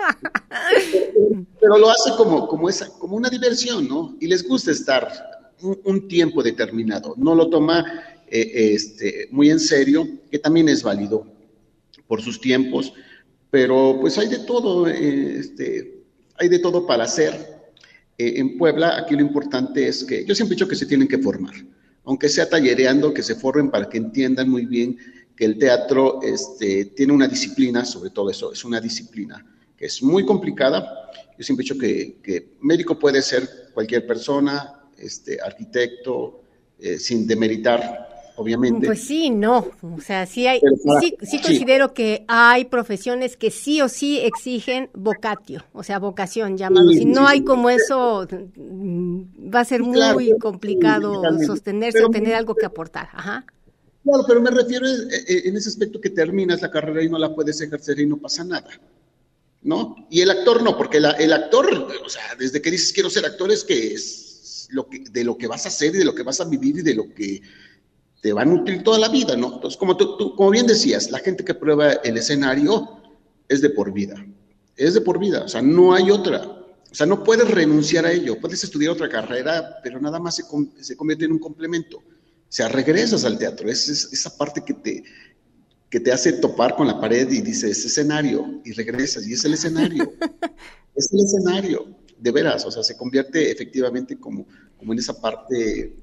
Pero 1.60 1.78
lo 1.78 1.90
hace 1.90 2.12
como, 2.18 2.48
como, 2.48 2.70
esa, 2.70 2.90
como 3.00 3.16
una 3.16 3.30
diversión, 3.30 3.88
¿no? 3.88 4.16
Y 4.20 4.28
les 4.28 4.48
gusta 4.48 4.72
estar 4.72 5.08
un, 5.62 6.08
tiempo 6.08 6.44
determinado. 6.44 7.14
No 7.18 7.36
lo 7.36 7.50
toma 7.50 7.86
eh, 8.28 8.74
este, 8.74 9.28
muy 9.32 9.50
en 9.50 9.60
serio, 9.60 10.08
que 10.30 10.40
también 10.40 10.70
es 10.70 10.84
válido 10.84 11.26
por 12.08 12.22
sus 12.22 12.40
tiempos, 12.42 12.94
pero 13.50 13.98
pues 14.02 14.18
hay 14.18 14.28
de 14.28 14.40
todo, 14.40 14.88
eh, 14.88 15.38
este, 15.40 16.04
hay 16.38 16.50
de 16.50 16.60
todo 16.60 16.86
para 16.86 17.06
hacer. 17.06 17.54
en 18.18 18.58
Puebla, 18.58 18.98
aquí 18.98 19.16
lo 19.16 19.22
importante 19.22 19.88
es 19.88 20.04
que 20.04 20.26
yo 20.26 20.36
siempre 20.36 20.54
he 20.54 20.58
dicho 20.58 20.68
que 20.68 20.76
se 20.76 20.86
tienen 20.86 21.08
que 21.08 21.18
formar, 21.18 21.54
aunque 22.06 22.30
sea 22.30 22.50
tallereando, 22.50 23.14
que 23.14 23.24
se 23.24 23.36
formen 23.36 23.72
para 23.72 23.90
que 23.90 23.98
entiendan 23.98 24.50
muy 24.50 24.66
bien 24.66 24.98
que 25.36 25.46
el 25.46 25.58
teatro 25.58 26.20
este, 26.22 26.86
tiene 26.86 27.14
una 27.14 27.28
disciplina, 27.28 27.86
sobre 27.86 28.12
todo 28.12 28.30
eso, 28.30 28.54
es 28.54 28.64
una 28.64 28.80
disciplina 28.80 29.44
que 29.78 29.86
es 29.86 30.02
muy 30.02 30.26
complicada. 30.26 31.10
Yo 31.38 31.44
siempre 31.44 31.66
he 31.66 31.68
dicho 31.68 31.78
que, 32.24 32.56
médico 32.62 32.98
puede 32.98 33.22
ser 33.22 33.48
cualquier 33.74 34.06
persona, 34.06 34.82
este, 34.98 35.40
arquitecto, 35.42 36.42
eh, 36.80 36.98
sin 36.98 37.28
demeritar, 37.28 38.32
obviamente. 38.36 38.86
Pues 38.86 39.04
sí, 39.04 39.30
no. 39.30 39.68
O 39.82 40.02
sea, 40.02 40.26
sí, 40.26 40.48
hay, 40.48 40.62
sí, 41.22 41.40
considero 41.42 41.94
que 41.94 42.24
hay 42.28 42.66
profesiones 42.66 43.36
que 43.36 43.52
sí 43.52 43.82
o 43.82 43.90
sí 43.90 44.20
exigen 44.20 44.90
vocatio, 44.94 45.66
o 45.74 45.84
sea, 45.84 46.00
vocación 46.00 46.58
llamado. 46.58 46.90
si 46.92 47.06
no 47.06 47.28
hay 47.28 47.44
como 47.44 47.70
eso, 47.70 48.28
mm, 48.56 49.54
va 49.54 49.62
a 49.62 49.66
ser 49.66 49.82
muy 49.82 50.38
complicado 50.40 51.24
sostenerse 51.46 52.04
o 52.04 52.10
tener 52.10 52.36
algo 52.36 52.56
que 52.56 52.66
aportar. 52.66 53.10
Ajá. 53.14 53.46
Claro, 54.04 54.24
pero 54.28 54.42
me 54.42 54.52
refiero 54.52 54.86
en 54.86 55.56
ese 55.56 55.70
aspecto 55.70 56.02
que 56.02 56.10
terminas 56.10 56.62
la 56.62 56.70
carrera 56.70 57.02
y 57.02 57.10
no 57.10 57.18
la 57.18 57.34
puedes 57.34 57.62
ejercer 57.62 58.00
y 58.00 58.06
no 58.06 58.18
pasa 58.18 58.44
nada. 58.44 58.68
¿No? 59.64 60.08
Y 60.10 60.22
el 60.22 60.30
actor 60.30 60.62
no, 60.62 60.78
porque 60.78 60.98
el 60.98 61.34
actor, 61.34 61.88
o 62.06 62.10
sea, 62.10 62.36
desde 62.38 62.62
que 62.62 62.70
dices 62.70 62.92
quiero 62.92 63.10
ser 63.10 63.26
actor 63.26 63.50
es 63.50 63.64
que 63.64 63.94
es 63.94 64.68
lo 64.72 64.90
que, 64.90 65.00
de 65.00 65.24
lo 65.24 65.38
que 65.38 65.48
vas 65.48 65.66
a 65.66 65.70
hacer 65.70 65.96
y 65.96 66.00
de 66.00 66.06
lo 66.06 66.14
que 66.14 66.24
vas 66.24 66.42
a 66.42 66.46
vivir 66.46 66.80
y 66.80 66.82
de 66.82 66.96
lo 66.96 67.14
que 67.14 67.42
te 68.22 68.34
va 68.34 68.42
a 68.42 68.46
nutrir 68.46 68.84
toda 68.84 69.00
la 69.00 69.10
vida, 69.10 69.36
¿no? 69.36 69.56
Entonces, 69.56 69.78
como 69.78 69.96
tú, 69.96 70.36
como 70.36 70.50
bien 70.50 70.68
decías, 70.68 71.12
la 71.12 71.20
gente 71.20 71.46
que 71.46 71.54
prueba 71.54 71.92
el 71.92 72.18
escenario 72.18 73.02
es 73.48 73.62
de 73.62 73.70
por 73.70 73.94
vida, 73.94 74.26
es 74.76 74.94
de 74.94 75.02
por 75.02 75.20
vida, 75.20 75.44
o 75.44 75.48
sea, 75.48 75.62
no 75.62 75.94
hay 75.94 76.10
otra. 76.12 76.42
O 76.94 76.96
sea, 76.96 77.08
no 77.08 77.24
puedes 77.24 77.50
renunciar 77.50 78.06
a 78.06 78.12
ello, 78.12 78.40
puedes 78.40 78.64
estudiar 78.64 78.92
otra 78.92 79.10
carrera, 79.10 79.80
pero 79.82 80.00
nada 80.00 80.20
más 80.20 80.36
se, 80.36 80.44
se 80.80 80.96
convierte 80.96 81.26
en 81.26 81.32
un 81.32 81.40
complemento. 81.40 81.98
O 81.98 82.56
sea, 82.56 82.70
regresas 82.70 83.26
al 83.26 83.40
teatro, 83.40 83.68
es, 83.68 83.90
esa 83.90 84.38
parte 84.38 84.64
que 84.64 84.76
te, 84.76 85.04
que 85.94 86.00
te 86.00 86.12
hace 86.12 86.34
topar 86.34 86.76
con 86.76 86.88
la 86.88 87.00
pared 87.00 87.32
y 87.32 87.42
dices, 87.42 87.86
escenario, 87.86 88.62
y 88.66 88.72
regresas, 88.72 89.28
y 89.28 89.34
es 89.34 89.46
el 89.46 89.54
escenario, 89.54 90.12
es 90.96 91.14
el 91.14 91.20
escenario, 91.20 91.86
de 92.18 92.32
veras, 92.32 92.66
o 92.66 92.72
sea, 92.72 92.82
se 92.82 92.98
convierte 92.98 93.52
efectivamente 93.52 94.18
como, 94.20 94.48
como 94.76 94.94
en 94.94 94.98
esa 94.98 95.22
parte 95.22 95.94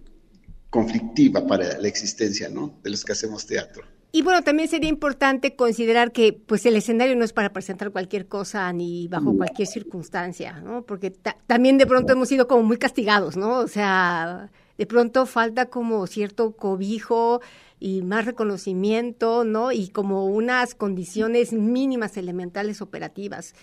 conflictiva 0.71 1.45
para 1.45 1.77
la 1.77 1.89
existencia, 1.89 2.49
¿no? 2.49 2.79
De 2.85 2.91
los 2.91 3.05
que 3.05 3.11
hacemos 3.11 3.45
teatro. 3.45 3.83
Y 4.13 4.23
bueno, 4.23 4.43
también 4.43 4.69
sería 4.69 4.89
importante 4.89 5.57
considerar 5.57 6.13
que 6.13 6.35
pues 6.35 6.65
el 6.67 6.77
escenario 6.77 7.17
no 7.17 7.25
es 7.25 7.33
para 7.33 7.53
presentar 7.53 7.91
cualquier 7.91 8.29
cosa 8.29 8.73
ni 8.73 9.09
bajo 9.09 9.37
cualquier 9.37 9.67
circunstancia, 9.67 10.61
¿no? 10.61 10.83
Porque 10.83 11.11
también 11.49 11.79
de 11.79 11.87
pronto 11.87 12.13
hemos 12.13 12.29
sido 12.29 12.47
como 12.47 12.63
muy 12.63 12.77
castigados, 12.77 13.37
¿no? 13.37 13.59
O 13.59 13.67
sea, 13.67 14.53
de 14.81 14.87
pronto 14.87 15.27
falta 15.27 15.67
como 15.67 16.07
cierto 16.07 16.53
cobijo 16.53 17.43
y 17.79 18.01
más 18.01 18.25
reconocimiento, 18.25 19.45
¿no? 19.45 19.73
Y 19.73 19.89
como 19.89 20.25
unas 20.25 20.75
condiciones 20.75 21.53
mínimas 21.53 22.17
elementales 22.17 22.81
operativas. 22.81 23.55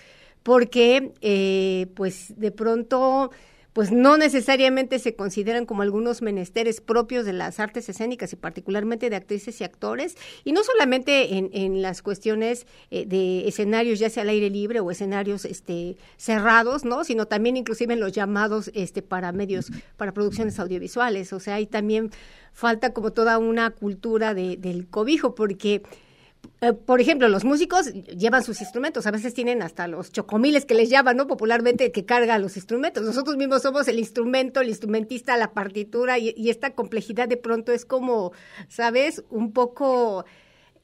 Porque, 0.43 1.13
eh, 1.21 1.87
pues, 1.95 2.39
de 2.39 2.51
pronto 2.51 3.31
pues 3.77 3.91
no 3.91 4.17
necesariamente 4.17 4.97
se 4.97 5.15
consideran 5.15 5.67
como 5.67 5.83
algunos 5.83 6.23
menesteres 6.23 6.81
propios 6.81 7.27
de 7.27 7.33
las 7.33 7.59
artes 7.59 7.87
escénicas 7.87 8.33
y 8.33 8.35
particularmente 8.35 9.11
de 9.11 9.15
actrices 9.15 9.61
y 9.61 9.63
actores, 9.63 10.17
y 10.43 10.51
no 10.51 10.63
solamente 10.63 11.37
en, 11.37 11.83
las 11.83 12.01
cuestiones 12.01 12.65
eh, 12.89 13.05
de 13.05 13.47
escenarios 13.47 13.99
ya 13.99 14.09
sea 14.09 14.23
al 14.23 14.29
aire 14.29 14.49
libre 14.49 14.79
o 14.79 14.89
escenarios 14.89 15.45
este, 15.45 15.95
cerrados, 16.17 16.85
¿no? 16.85 17.03
sino 17.03 17.27
también 17.27 17.55
inclusive 17.55 17.93
en 17.93 17.99
los 17.99 18.13
llamados 18.13 18.71
este, 18.73 19.03
para 19.03 19.31
medios, 19.31 19.71
para 19.95 20.11
producciones 20.11 20.59
audiovisuales, 20.59 21.31
o 21.31 21.39
sea, 21.39 21.53
hay 21.53 21.67
también 21.67 22.09
falta 22.53 22.93
como 22.93 23.13
toda 23.13 23.37
una 23.37 23.69
cultura 23.69 24.33
de, 24.33 24.57
del 24.57 24.87
cobijo, 24.87 25.35
porque 25.35 25.83
eh, 26.61 26.73
por 26.73 27.01
ejemplo, 27.01 27.29
los 27.29 27.43
músicos 27.43 27.93
llevan 27.93 28.43
sus 28.43 28.61
instrumentos, 28.61 29.05
a 29.07 29.11
veces 29.11 29.33
tienen 29.33 29.61
hasta 29.61 29.87
los 29.87 30.11
chocomiles 30.11 30.65
que 30.65 30.73
les 30.73 30.89
llaman, 30.89 31.17
¿no? 31.17 31.27
Popularmente, 31.27 31.91
que 31.91 32.05
cargan 32.05 32.41
los 32.41 32.57
instrumentos. 32.57 33.03
Nosotros 33.03 33.37
mismos 33.37 33.61
somos 33.61 33.87
el 33.87 33.99
instrumento, 33.99 34.61
el 34.61 34.69
instrumentista, 34.69 35.37
la 35.37 35.53
partitura, 35.53 36.17
y, 36.17 36.49
esta 36.49 36.71
complejidad 36.73 37.27
de 37.27 37.37
pronto 37.37 37.71
es 37.71 37.85
como, 37.85 38.31
¿sabes? 38.67 39.23
Un 39.29 39.51
poco 39.51 40.25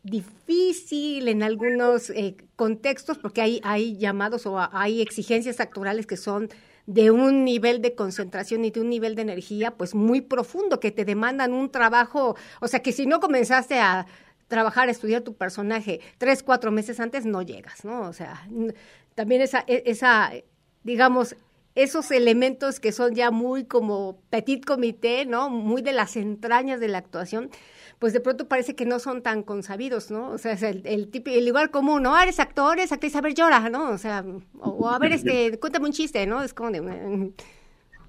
difícil 0.03 1.27
en 1.27 1.43
algunos 1.43 2.09
eh, 2.09 2.35
contextos, 2.55 3.17
porque 3.17 3.41
hay, 3.41 3.61
hay 3.63 3.97
llamados 3.97 4.45
o 4.45 4.59
hay 4.59 5.01
exigencias 5.01 5.59
actorales 5.59 6.05
que 6.05 6.17
son 6.17 6.49
de 6.85 7.11
un 7.11 7.45
nivel 7.45 7.81
de 7.81 7.95
concentración 7.95 8.65
y 8.65 8.71
de 8.71 8.81
un 8.81 8.89
nivel 8.89 9.15
de 9.15 9.21
energía 9.21 9.71
pues 9.77 9.95
muy 9.95 10.21
profundo 10.21 10.79
que 10.79 10.91
te 10.91 11.05
demandan 11.05 11.53
un 11.53 11.71
trabajo, 11.71 12.35
o 12.59 12.67
sea 12.67 12.81
que 12.81 12.91
si 12.91 13.05
no 13.05 13.19
comenzaste 13.19 13.79
a 13.79 14.05
trabajar, 14.53 14.87
estudiar 14.87 15.23
tu 15.23 15.33
personaje 15.33 15.99
tres, 16.19 16.43
cuatro 16.43 16.71
meses 16.71 16.99
antes, 16.99 17.25
no 17.25 17.41
llegas, 17.41 17.83
¿no? 17.83 18.01
O 18.01 18.13
sea, 18.13 18.47
también 19.15 19.41
esa, 19.41 19.63
e, 19.65 19.81
esa, 19.87 20.31
digamos, 20.83 21.35
esos 21.73 22.11
elementos 22.11 22.79
que 22.79 22.91
son 22.91 23.15
ya 23.15 23.31
muy 23.31 23.65
como 23.65 24.19
petit 24.29 24.63
comité, 24.63 25.25
¿no? 25.25 25.49
Muy 25.49 25.81
de 25.81 25.91
las 25.91 26.15
entrañas 26.15 26.79
de 26.79 26.87
la 26.87 26.99
actuación, 26.99 27.49
pues 27.97 28.13
de 28.13 28.19
pronto 28.19 28.47
parece 28.47 28.75
que 28.75 28.85
no 28.85 28.99
son 28.99 29.23
tan 29.23 29.41
consabidos, 29.41 30.11
¿no? 30.11 30.29
O 30.29 30.37
sea, 30.37 30.51
es 30.51 30.61
el, 30.61 30.85
el, 30.85 31.09
el 31.25 31.45
lugar 31.47 31.71
común, 31.71 32.03
¿no? 32.03 32.15
Ah, 32.15 32.21
eres 32.21 32.39
actor, 32.39 32.77
eres 32.77 32.91
actriz, 32.91 33.15
a 33.15 33.21
ver, 33.21 33.33
llora, 33.33 33.69
¿no? 33.71 33.89
O 33.89 33.97
sea, 33.97 34.23
o, 34.59 34.87
a 34.87 34.99
ver, 34.99 35.11
este, 35.13 35.57
cuéntame 35.59 35.87
un 35.87 35.93
chiste, 35.93 36.27
¿no? 36.27 36.43
Es 36.43 36.53
como 36.53 36.69
de... 36.69 37.33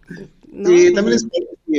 Sí, 0.09 0.93
también 0.95 1.17
es 1.17 1.27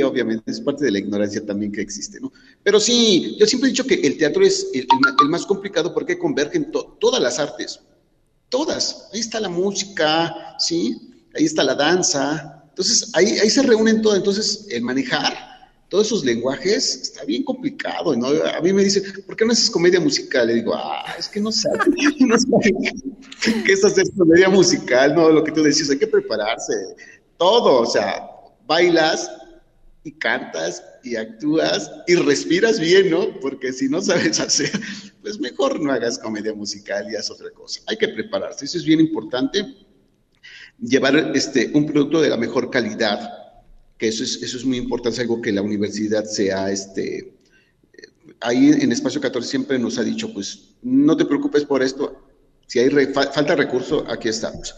obviamente, 0.02 0.50
es 0.50 0.60
parte 0.60 0.84
de 0.84 0.90
la 0.90 0.98
ignorancia 0.98 1.44
también 1.44 1.72
que 1.72 1.80
existe, 1.80 2.20
¿no? 2.20 2.32
Pero 2.62 2.80
sí, 2.80 3.36
yo 3.38 3.46
siempre 3.46 3.68
he 3.68 3.72
dicho 3.72 3.86
que 3.86 3.94
el 3.94 4.18
teatro 4.18 4.44
es 4.44 4.68
el, 4.74 4.86
más 5.28 5.46
complicado 5.46 5.94
porque 5.94 6.18
convergen 6.18 6.70
todas 6.70 7.22
las 7.22 7.38
artes, 7.38 7.80
todas. 8.48 9.08
Ahí 9.12 9.20
está 9.20 9.40
la 9.40 9.48
música, 9.48 10.56
¿sí? 10.58 10.96
Ahí 11.34 11.44
está 11.44 11.62
la 11.62 11.74
danza. 11.74 12.64
Entonces, 12.68 13.10
ahí, 13.14 13.38
ahí 13.38 13.50
se 13.50 13.62
reúnen 13.62 14.02
todas. 14.02 14.18
Entonces, 14.18 14.66
el 14.70 14.82
manejar 14.82 15.34
todos 15.88 16.08
esos 16.08 16.24
lenguajes 16.24 16.96
está 17.02 17.24
bien 17.24 17.44
complicado, 17.44 18.14
¿no? 18.16 18.26
A 18.26 18.60
mí 18.60 18.72
me 18.72 18.82
dicen, 18.82 19.04
¿por 19.24 19.36
qué 19.36 19.44
no 19.44 19.52
haces 19.52 19.70
comedia 19.70 20.00
musical? 20.00 20.48
Le 20.48 20.54
digo, 20.54 20.74
ah, 20.74 21.14
es 21.16 21.28
que 21.28 21.40
no 21.40 21.52
sabe, 21.52 21.78
no 22.20 22.38
sabe 22.38 22.74
qué 23.64 23.72
es 23.72 23.84
hacer 23.84 24.04
comedia 24.16 24.48
musical, 24.48 25.14
¿no? 25.14 25.30
Lo 25.30 25.44
que 25.44 25.52
tú 25.52 25.62
decías, 25.62 25.90
hay 25.90 25.98
que 25.98 26.08
prepararse, 26.08 26.72
todo, 27.38 27.82
o 27.82 27.86
sea, 27.86 28.28
bailas, 28.66 29.30
y 30.06 30.12
cantas 30.12 30.84
y 31.02 31.16
actúas 31.16 31.90
y 32.06 32.14
respiras 32.14 32.78
bien, 32.78 33.10
¿no? 33.10 33.40
Porque 33.40 33.72
si 33.72 33.88
no 33.88 34.00
sabes 34.00 34.38
hacer, 34.40 34.70
pues 35.20 35.40
mejor 35.40 35.80
no 35.80 35.90
hagas 35.90 36.16
comedia 36.16 36.54
musical 36.54 37.10
y 37.10 37.16
haz 37.16 37.28
otra 37.28 37.50
cosa. 37.50 37.80
Hay 37.88 37.96
que 37.96 38.08
prepararse, 38.08 38.66
eso 38.66 38.78
es 38.78 38.84
bien 38.84 39.00
importante. 39.00 39.66
Llevar 40.80 41.32
este, 41.34 41.72
un 41.74 41.86
producto 41.86 42.20
de 42.20 42.28
la 42.28 42.36
mejor 42.36 42.70
calidad, 42.70 43.28
que 43.98 44.06
eso 44.06 44.22
es, 44.22 44.40
eso 44.42 44.58
es 44.58 44.64
muy 44.64 44.76
importante, 44.76 45.22
algo 45.22 45.42
que 45.42 45.50
la 45.50 45.62
universidad 45.62 46.24
sea, 46.24 46.70
este, 46.70 47.34
ahí 48.40 48.68
en 48.68 48.92
Espacio 48.92 49.20
14 49.20 49.48
siempre 49.48 49.76
nos 49.76 49.98
ha 49.98 50.04
dicho, 50.04 50.32
pues 50.32 50.76
no 50.82 51.16
te 51.16 51.24
preocupes 51.24 51.64
por 51.64 51.82
esto, 51.82 52.28
si 52.68 52.78
hay 52.78 52.90
falta 52.90 53.56
recurso, 53.56 54.04
aquí 54.08 54.28
estamos 54.28 54.72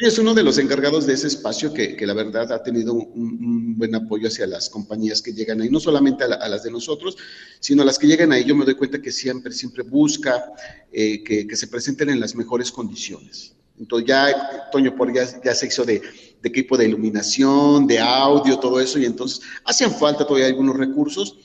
es 0.00 0.18
uno 0.18 0.34
de 0.34 0.42
los 0.42 0.58
encargados 0.58 1.06
de 1.06 1.14
ese 1.14 1.28
espacio 1.28 1.72
que, 1.72 1.96
la 2.04 2.14
verdad 2.14 2.50
ha 2.52 2.62
tenido 2.62 2.94
un, 2.94 3.78
buen 3.78 3.94
apoyo 3.94 4.28
hacia 4.28 4.46
las 4.46 4.68
compañías 4.68 5.22
que 5.22 5.32
llegan 5.32 5.60
ahí, 5.60 5.68
no 5.68 5.80
solamente 5.80 6.24
a, 6.24 6.48
las 6.48 6.62
de 6.62 6.70
nosotros, 6.70 7.16
sino 7.60 7.82
a 7.82 7.84
las 7.84 7.98
que 7.98 8.06
llegan 8.06 8.32
ahí. 8.32 8.44
Yo 8.44 8.56
me 8.56 8.64
doy 8.64 8.74
cuenta 8.74 9.00
que 9.00 9.12
siempre, 9.12 9.52
siempre 9.52 9.82
busca 9.82 10.52
eh, 10.92 11.22
que, 11.22 11.56
se 11.56 11.68
presenten 11.68 12.10
en 12.10 12.20
las 12.20 12.34
mejores 12.34 12.72
condiciones. 12.72 13.54
Entonces 13.78 14.08
ya 14.08 14.70
Toño 14.70 14.94
por 14.96 15.12
ya, 15.12 15.26
ya 15.42 15.54
se 15.54 15.66
hizo 15.66 15.84
de, 15.84 16.00
equipo 16.42 16.76
de 16.76 16.86
iluminación, 16.86 17.86
de 17.86 17.98
audio, 17.98 18.58
todo 18.58 18.80
eso, 18.80 18.98
y 18.98 19.06
entonces 19.06 19.40
hacen 19.64 19.90
falta 19.90 20.26
todavía 20.26 20.46
algunos 20.46 20.76
recursos, 20.76 21.38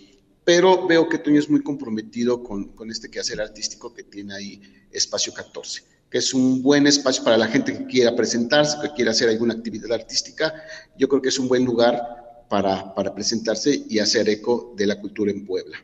pero 0.44 0.88
veo 0.88 1.08
que 1.08 1.20
Toño 1.20 1.40
es 1.40 1.50
muy 1.50 1.62
comprometido 1.62 2.44
con, 2.44 2.70
con 2.70 2.92
este 2.92 3.10
quehacer 3.10 3.40
artístico 3.42 3.94
que 3.94 4.04
tiene 4.04 4.34
ahí 4.34 4.62
Espacio 4.92 5.34
14 5.34 5.99
que 6.10 6.18
es 6.18 6.34
un 6.34 6.62
buen 6.62 6.88
espacio 6.88 7.24
para 7.24 7.38
la 7.38 7.48
gente 7.48 7.78
que 7.78 7.86
quiera 7.86 8.16
presentarse, 8.16 8.78
que 8.82 8.92
quiera 8.94 9.12
hacer 9.12 9.30
alguna 9.30 9.54
actividad 9.54 9.92
artística. 9.92 10.54
Yo 10.98 11.08
creo 11.08 11.22
que 11.22 11.30
es 11.30 11.38
un 11.38 11.48
buen 11.48 11.66
lugar 11.66 12.46
para, 12.50 12.94
presentarse 13.14 13.84
y 13.88 14.00
hacer 14.00 14.28
eco 14.28 14.74
de 14.76 14.88
la 14.88 15.00
cultura 15.00 15.32
en 15.32 15.46
Puebla. 15.46 15.78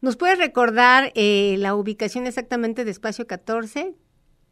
¿Nos 0.00 0.16
puedes 0.16 0.38
recordar 0.38 1.10
eh, 1.14 1.56
la 1.58 1.74
ubicación 1.74 2.26
exactamente 2.26 2.84
de 2.84 2.90
Espacio 2.90 3.26
14, 3.26 3.94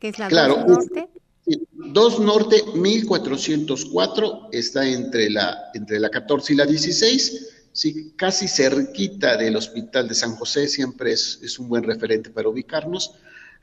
que 0.00 0.08
es 0.08 0.18
la 0.18 0.28
2 0.28 0.66
Norte? 0.66 1.08
2 1.46 2.20
Norte 2.20 2.62
1404, 2.74 4.48
está 4.50 4.86
entre 4.86 5.30
la, 5.30 5.70
entre 5.74 6.00
la 6.00 6.08
14 6.08 6.54
y 6.54 6.56
la 6.56 6.66
16, 6.66 7.66
sí, 7.72 8.12
casi 8.16 8.48
cerquita 8.48 9.36
del 9.36 9.56
Hospital 9.56 10.08
de 10.08 10.14
San 10.14 10.34
José, 10.36 10.66
siempre 10.66 11.12
es, 11.12 11.38
es 11.42 11.58
un 11.58 11.68
buen 11.68 11.84
referente 11.84 12.30
para 12.30 12.48
ubicarnos 12.48 13.12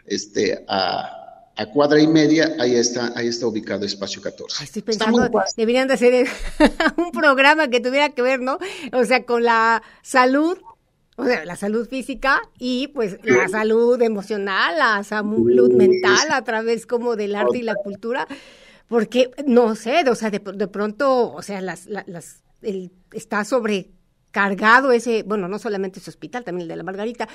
este, 0.09 0.65
a, 0.67 1.15
cuadra 1.73 1.99
y 1.99 2.07
media, 2.07 2.55
ahí 2.57 2.75
está, 2.75 3.11
ahí 3.17 3.27
está 3.27 3.45
ubicado 3.45 3.85
Espacio 3.85 4.21
14. 4.21 4.63
estoy 4.63 4.81
pensando, 4.81 5.29
deberían 5.57 5.89
de 5.89 5.95
hacer 5.95 6.27
un 6.97 7.11
programa 7.11 7.67
que 7.67 7.81
tuviera 7.81 8.09
que 8.09 8.21
ver, 8.21 8.39
¿no? 8.39 8.59
O 8.93 9.03
sea, 9.03 9.25
con 9.25 9.43
la 9.43 9.83
salud, 10.01 10.57
o 11.17 11.25
sea, 11.25 11.43
la 11.43 11.57
salud 11.57 11.85
física 11.85 12.41
y 12.57 12.87
pues 12.87 13.17
la 13.23 13.49
salud 13.49 14.01
emocional, 14.01 14.77
la 14.77 15.03
salud 15.03 15.73
mental 15.73 16.31
a 16.31 16.43
través 16.45 16.85
como 16.85 17.17
del 17.17 17.35
arte 17.35 17.57
y 17.57 17.63
la 17.63 17.75
cultura, 17.75 18.25
porque 18.87 19.29
no 19.45 19.75
sé, 19.75 20.09
o 20.09 20.15
sea, 20.15 20.31
de, 20.31 20.39
pronto, 20.39 21.33
o 21.33 21.41
sea, 21.41 21.59
las, 21.59 21.87
las, 21.87 22.41
el, 22.61 22.91
está 23.11 23.43
sobrecargado 23.43 24.93
ese, 24.93 25.23
bueno, 25.23 25.49
no 25.49 25.59
solamente 25.59 25.99
ese 25.99 26.09
hospital, 26.09 26.45
también 26.45 26.63
el 26.63 26.69
de 26.69 26.75
la 26.77 26.83
Margarita, 26.83 27.27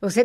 o 0.00 0.08
sea, 0.08 0.24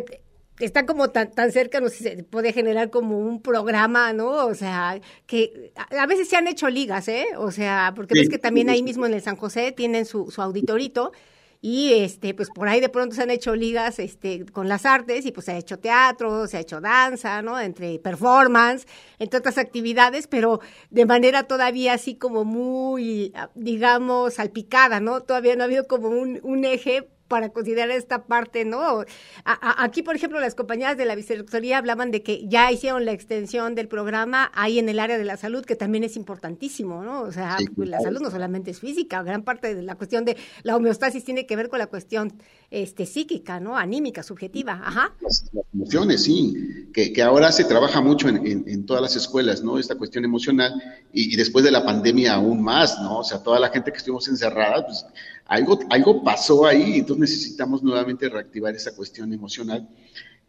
está 0.60 0.86
como 0.86 1.10
tan, 1.10 1.30
tan 1.30 1.52
cerca, 1.52 1.80
no 1.80 1.88
sé 1.88 1.96
si 1.96 2.04
se 2.04 2.22
puede 2.24 2.52
generar 2.52 2.90
como 2.90 3.18
un 3.18 3.40
programa, 3.42 4.12
¿no? 4.12 4.46
O 4.46 4.54
sea, 4.54 5.00
que 5.26 5.72
a, 5.90 6.06
veces 6.06 6.28
se 6.28 6.36
han 6.36 6.46
hecho 6.46 6.68
ligas, 6.68 7.08
¿eh? 7.08 7.28
O 7.36 7.50
sea, 7.50 7.92
porque 7.94 8.14
ves 8.14 8.28
que 8.28 8.38
también 8.38 8.70
ahí 8.70 8.82
mismo 8.82 9.06
en 9.06 9.14
el 9.14 9.22
San 9.22 9.36
José 9.36 9.72
tienen 9.72 10.04
su, 10.04 10.30
su 10.30 10.42
auditorito 10.42 11.12
y 11.60 11.92
este 11.94 12.34
pues 12.34 12.50
por 12.50 12.68
ahí 12.68 12.80
de 12.80 12.88
pronto 12.88 13.16
se 13.16 13.22
han 13.22 13.30
hecho 13.30 13.56
ligas 13.56 13.98
este 13.98 14.46
con 14.46 14.68
las 14.68 14.86
artes 14.86 15.26
y 15.26 15.32
pues 15.32 15.46
se 15.46 15.52
ha 15.52 15.58
hecho 15.58 15.78
teatro, 15.78 16.46
se 16.46 16.56
ha 16.56 16.60
hecho 16.60 16.80
danza, 16.80 17.42
¿no? 17.42 17.58
Entre 17.58 17.98
performance, 17.98 18.86
entre 19.18 19.40
otras 19.40 19.58
actividades, 19.58 20.28
pero 20.28 20.60
de 20.90 21.04
manera 21.06 21.44
todavía 21.44 21.94
así 21.94 22.14
como 22.14 22.44
muy 22.44 23.32
digamos 23.54 24.34
salpicada, 24.34 25.00
¿no? 25.00 25.22
Todavía 25.22 25.56
no 25.56 25.62
ha 25.62 25.66
habido 25.66 25.86
como 25.88 26.08
un, 26.08 26.38
un 26.44 26.64
eje 26.64 27.08
para 27.28 27.50
considerar 27.50 27.90
esta 27.90 28.24
parte, 28.24 28.64
¿no? 28.64 29.04
aquí, 29.44 30.02
por 30.02 30.16
ejemplo, 30.16 30.40
las 30.40 30.54
compañías 30.54 30.96
de 30.96 31.04
la 31.04 31.14
vicerrectoría 31.14 31.78
hablaban 31.78 32.10
de 32.10 32.22
que 32.22 32.46
ya 32.48 32.72
hicieron 32.72 33.04
la 33.04 33.12
extensión 33.12 33.74
del 33.74 33.88
programa 33.88 34.50
ahí 34.54 34.78
en 34.78 34.88
el 34.88 34.98
área 34.98 35.18
de 35.18 35.24
la 35.24 35.36
salud, 35.36 35.64
que 35.64 35.76
también 35.76 36.04
es 36.04 36.16
importantísimo, 36.16 37.04
¿no? 37.04 37.22
O 37.22 37.32
sea, 37.32 37.58
pues, 37.76 37.88
la 37.88 38.00
salud 38.00 38.20
no 38.20 38.30
solamente 38.30 38.70
es 38.70 38.80
física, 38.80 39.22
gran 39.22 39.42
parte 39.42 39.74
de 39.74 39.82
la 39.82 39.94
cuestión 39.94 40.24
de 40.24 40.36
la 40.62 40.76
homeostasis 40.76 41.24
tiene 41.24 41.46
que 41.46 41.56
ver 41.56 41.68
con 41.68 41.78
la 41.78 41.86
cuestión 41.86 42.32
este, 42.70 43.06
psíquica, 43.06 43.60
¿no? 43.60 43.76
Anímica, 43.76 44.22
subjetiva, 44.22 44.80
ajá. 44.82 45.14
Las, 45.20 45.50
emociones, 45.74 46.24
sí, 46.24 46.88
que, 46.92 47.12
que, 47.12 47.22
ahora 47.22 47.52
se 47.52 47.64
trabaja 47.64 48.00
mucho 48.00 48.28
en, 48.28 48.46
en, 48.46 48.64
en, 48.66 48.86
todas 48.86 49.02
las 49.02 49.16
escuelas, 49.16 49.62
¿no? 49.62 49.78
Esta 49.78 49.96
cuestión 49.96 50.24
emocional 50.24 50.72
y, 51.12 51.34
y, 51.34 51.36
después 51.36 51.64
de 51.64 51.70
la 51.70 51.84
pandemia 51.84 52.34
aún 52.34 52.62
más, 52.62 52.98
¿no? 53.00 53.18
O 53.18 53.24
sea, 53.24 53.42
toda 53.42 53.60
la 53.60 53.68
gente 53.68 53.92
que 53.92 53.98
estuvimos 53.98 54.28
encerrada, 54.28 54.86
pues 54.86 55.04
algo, 55.48 55.78
algo 55.90 56.22
pasó 56.22 56.66
ahí, 56.66 56.98
entonces 56.98 57.17
necesitamos 57.18 57.82
nuevamente 57.82 58.28
reactivar 58.28 58.74
esa 58.74 58.94
cuestión 58.94 59.32
emocional 59.32 59.88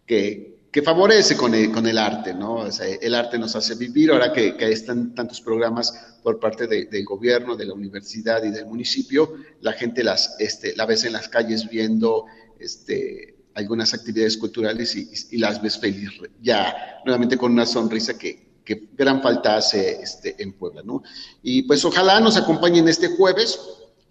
que, 0.06 0.60
que 0.72 0.82
favorece 0.82 1.36
con 1.36 1.54
el, 1.54 1.72
con 1.72 1.86
el 1.88 1.98
arte, 1.98 2.34
¿no? 2.34 2.56
O 2.56 2.72
sea, 2.72 2.88
el 2.88 3.16
arte 3.16 3.38
nos 3.38 3.56
hace 3.56 3.76
vivir, 3.76 4.12
ahora 4.12 4.32
que, 4.32 4.56
que 4.56 4.72
están 4.72 5.14
tantos 5.16 5.42
programas 5.42 5.94
por 6.24 6.40
parte 6.40 6.68
de, 6.68 6.86
del 6.86 7.06
gobierno, 7.06 7.56
de 7.56 7.66
la 7.66 7.74
universidad 7.74 8.44
y 8.44 8.52
del 8.52 8.66
municipio, 8.66 9.36
la 9.62 9.74
gente 9.74 10.04
las, 10.04 10.36
este, 10.40 10.76
la 10.76 10.86
ves 10.86 11.04
en 11.04 11.14
las 11.14 11.28
calles 11.28 11.70
viendo 11.70 12.26
este, 12.60 13.36
algunas 13.56 13.94
actividades 13.94 14.38
culturales 14.38 14.96
y, 14.96 15.10
y 15.32 15.38
las 15.38 15.62
ves 15.62 15.78
feliz, 15.80 16.12
ya 16.42 17.02
nuevamente 17.06 17.38
con 17.38 17.52
una 17.52 17.66
sonrisa 17.66 18.18
que, 18.18 18.50
que 18.64 18.90
gran 18.96 19.22
falta 19.22 19.58
hace 19.58 20.00
este, 20.02 20.36
en 20.42 20.54
Puebla, 20.54 20.84
¿no? 20.84 21.02
Y 21.42 21.64
pues 21.64 21.84
ojalá 21.86 22.20
nos 22.20 22.38
acompañen 22.38 22.88
este 22.88 23.08
jueves, 23.08 23.60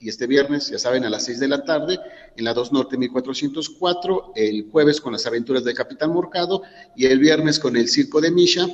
y 0.00 0.08
este 0.08 0.26
viernes, 0.26 0.68
ya 0.68 0.78
saben, 0.78 1.04
a 1.04 1.10
las 1.10 1.24
6 1.24 1.40
de 1.40 1.48
la 1.48 1.64
tarde, 1.64 1.98
en 2.36 2.44
la 2.44 2.54
2 2.54 2.72
Norte 2.72 2.96
1404, 2.96 4.32
el 4.36 4.68
jueves 4.70 5.00
con 5.00 5.12
las 5.12 5.26
aventuras 5.26 5.64
del 5.64 5.74
Capitán 5.74 6.10
Morcado 6.10 6.62
y 6.96 7.06
el 7.06 7.18
viernes 7.18 7.58
con 7.58 7.76
el 7.76 7.88
Circo 7.88 8.20
de 8.20 8.30
Misha, 8.30 8.66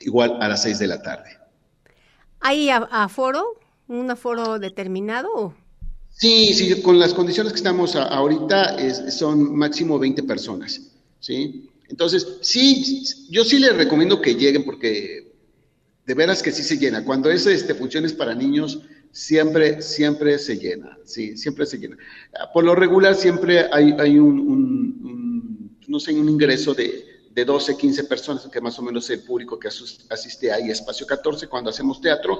igual 0.00 0.38
a 0.40 0.48
las 0.48 0.62
6 0.62 0.78
de 0.78 0.86
la 0.86 1.02
tarde. 1.02 1.38
¿Hay 2.40 2.70
aforo? 2.70 3.54
¿Un 3.86 4.10
aforo 4.10 4.58
determinado? 4.58 5.54
Sí, 6.10 6.54
sí, 6.54 6.82
con 6.82 6.98
las 6.98 7.14
condiciones 7.14 7.52
que 7.52 7.58
estamos 7.58 7.94
a, 7.96 8.04
ahorita 8.04 8.76
es, 8.76 9.14
son 9.16 9.56
máximo 9.56 9.98
20 9.98 10.24
personas, 10.24 10.80
¿sí? 11.20 11.70
Entonces, 11.88 12.26
sí, 12.40 13.04
yo 13.30 13.44
sí 13.44 13.58
les 13.58 13.76
recomiendo 13.76 14.20
que 14.20 14.34
lleguen 14.34 14.64
porque 14.64 15.32
de 16.06 16.14
veras 16.14 16.42
que 16.42 16.50
sí 16.50 16.62
se 16.62 16.78
llena. 16.78 17.04
Cuando 17.04 17.30
es 17.30 17.46
este, 17.46 17.74
funciones 17.74 18.12
para 18.12 18.34
niños, 18.34 18.80
siempre, 19.12 19.82
siempre 19.82 20.38
se 20.38 20.56
llena, 20.56 20.98
sí, 21.04 21.36
siempre 21.36 21.66
se 21.66 21.78
llena. 21.78 21.96
Por 22.52 22.64
lo 22.64 22.74
regular 22.74 23.14
siempre 23.14 23.66
hay, 23.70 23.94
hay 23.98 24.18
un, 24.18 25.78
no 25.86 26.00
sé, 26.00 26.12
un 26.14 26.28
ingreso 26.28 26.74
de, 26.74 27.04
de 27.30 27.44
12, 27.44 27.76
15 27.76 28.04
personas, 28.04 28.48
que 28.48 28.60
más 28.60 28.78
o 28.78 28.82
menos 28.82 29.08
el 29.10 29.20
público 29.20 29.58
que 29.58 29.68
asiste 29.68 30.50
ahí, 30.50 30.70
espacio 30.70 31.06
14, 31.06 31.46
cuando 31.46 31.70
hacemos 31.70 32.00
teatro, 32.00 32.38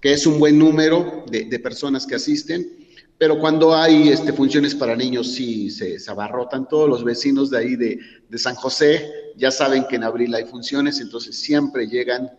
que 0.00 0.12
es 0.12 0.26
un 0.26 0.38
buen 0.38 0.58
número 0.58 1.24
de, 1.30 1.44
de 1.44 1.58
personas 1.58 2.06
que 2.06 2.14
asisten, 2.14 2.78
pero 3.18 3.38
cuando 3.38 3.74
hay 3.74 4.08
este, 4.08 4.32
funciones 4.32 4.74
para 4.74 4.96
niños 4.96 5.32
sí 5.34 5.70
se, 5.70 5.98
se 6.00 6.10
abarrotan 6.10 6.68
todos 6.68 6.88
los 6.88 7.04
vecinos 7.04 7.50
de 7.50 7.58
ahí 7.58 7.76
de, 7.76 7.98
de 8.28 8.38
San 8.38 8.54
José, 8.54 9.08
ya 9.36 9.50
saben 9.50 9.84
que 9.88 9.96
en 9.96 10.04
abril 10.04 10.34
hay 10.34 10.44
funciones, 10.44 11.00
entonces 11.00 11.36
siempre 11.36 11.86
llegan 11.86 12.30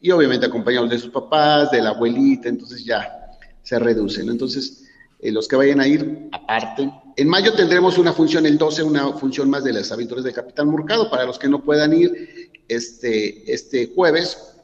y 0.00 0.10
obviamente 0.12 0.46
acompañados 0.46 0.90
de 0.90 0.98
sus 0.98 1.10
papás, 1.10 1.70
de 1.70 1.82
la 1.82 1.90
abuelita, 1.90 2.48
entonces 2.48 2.84
ya 2.84 3.27
se 3.68 3.78
reducen. 3.78 4.30
Entonces, 4.30 4.84
eh, 5.20 5.30
los 5.30 5.46
que 5.46 5.56
vayan 5.56 5.78
a 5.80 5.86
ir, 5.86 6.30
aparte. 6.32 6.90
En 7.16 7.28
mayo 7.28 7.52
tendremos 7.52 7.98
una 7.98 8.14
función, 8.14 8.46
el 8.46 8.56
12, 8.56 8.82
una 8.82 9.12
función 9.12 9.50
más 9.50 9.62
de 9.62 9.74
las 9.74 9.92
aventuras 9.92 10.24
de 10.24 10.32
Capitán 10.32 10.68
Murcado, 10.68 11.10
para 11.10 11.26
los 11.26 11.38
que 11.38 11.50
no 11.50 11.62
puedan 11.62 11.92
ir 11.92 12.50
este, 12.66 13.52
este 13.52 13.92
jueves, 13.94 14.54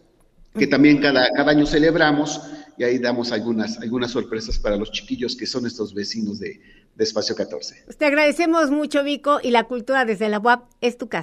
que 0.58 0.66
también 0.66 1.02
cada, 1.02 1.28
cada 1.32 1.50
año 1.50 1.66
celebramos, 1.66 2.40
y 2.78 2.84
ahí 2.84 2.98
damos 2.98 3.30
algunas, 3.30 3.78
algunas 3.78 4.10
sorpresas 4.10 4.58
para 4.58 4.76
los 4.76 4.90
chiquillos 4.90 5.36
que 5.36 5.46
son 5.46 5.66
estos 5.66 5.92
vecinos 5.92 6.38
de, 6.40 6.62
de 6.94 7.04
Espacio 7.04 7.36
14. 7.36 7.84
Te 7.98 8.06
agradecemos 8.06 8.70
mucho, 8.70 9.04
Vico, 9.04 9.38
y 9.42 9.50
la 9.50 9.64
cultura 9.64 10.06
desde 10.06 10.30
la 10.30 10.38
UAP 10.38 10.64
es 10.80 10.96
tu 10.96 11.08
casa. 11.08 11.22